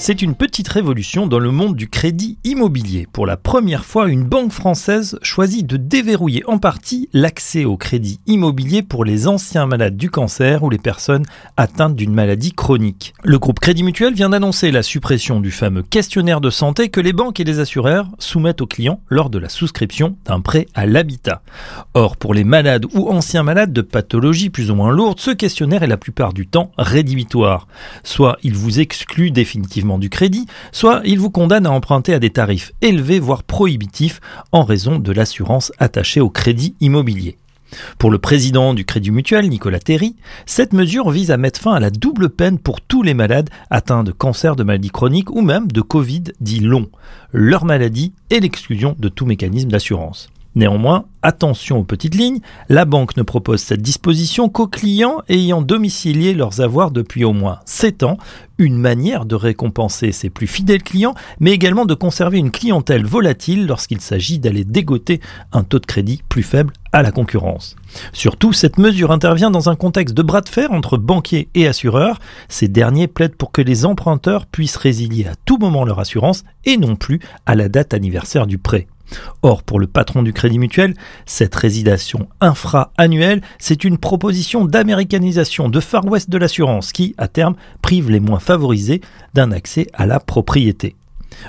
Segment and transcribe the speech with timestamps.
[0.00, 3.08] C'est une petite révolution dans le monde du crédit immobilier.
[3.12, 8.20] Pour la première fois, une banque française choisit de déverrouiller en partie l'accès au crédit
[8.28, 11.24] immobilier pour les anciens malades du cancer ou les personnes
[11.56, 13.12] atteintes d'une maladie chronique.
[13.24, 17.12] Le groupe Crédit Mutuel vient d'annoncer la suppression du fameux questionnaire de santé que les
[17.12, 21.42] banques et les assureurs soumettent aux clients lors de la souscription d'un prêt à l'habitat.
[21.94, 25.82] Or, pour les malades ou anciens malades de pathologies plus ou moins lourdes, ce questionnaire
[25.82, 27.66] est la plupart du temps rédhibitoire.
[28.04, 32.28] Soit il vous exclut définitivement du crédit, soit il vous condamne à emprunter à des
[32.28, 34.20] tarifs élevés, voire prohibitifs,
[34.52, 37.38] en raison de l'assurance attachée au crédit immobilier.
[37.98, 41.80] Pour le président du Crédit Mutuel, Nicolas Terry, cette mesure vise à mettre fin à
[41.80, 45.70] la double peine pour tous les malades atteints de cancer, de maladies chroniques ou même
[45.70, 46.88] de Covid dit long,
[47.32, 50.28] leur maladie et l'exclusion de tout mécanisme d'assurance.
[50.58, 56.34] Néanmoins, attention aux petites lignes, la banque ne propose cette disposition qu'aux clients ayant domicilié
[56.34, 58.18] leurs avoirs depuis au moins 7 ans,
[58.58, 63.68] une manière de récompenser ses plus fidèles clients, mais également de conserver une clientèle volatile
[63.68, 65.20] lorsqu'il s'agit d'aller dégoter
[65.52, 67.76] un taux de crédit plus faible à la concurrence.
[68.12, 72.18] Surtout, cette mesure intervient dans un contexte de bras de fer entre banquiers et assureurs.
[72.48, 76.76] Ces derniers plaident pour que les emprunteurs puissent résilier à tout moment leur assurance et
[76.78, 78.88] non plus à la date anniversaire du prêt.
[79.42, 80.94] Or, pour le patron du Crédit Mutuel,
[81.26, 87.54] cette résidation infra-annuelle, c'est une proposition d'américanisation de Far West de l'assurance qui, à terme,
[87.82, 89.00] prive les moins favorisés
[89.34, 90.96] d'un accès à la propriété.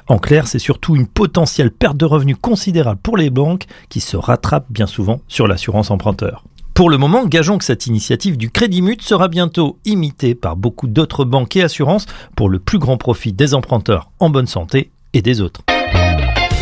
[0.07, 4.17] En clair, c'est surtout une potentielle perte de revenus considérable pour les banques qui se
[4.17, 6.43] rattrapent bien souvent sur l'assurance emprunteur.
[6.73, 10.87] Pour le moment, gageons que cette initiative du Crédit Mut sera bientôt imitée par beaucoup
[10.87, 15.21] d'autres banques et assurances pour le plus grand profit des emprunteurs en bonne santé et
[15.21, 15.61] des autres.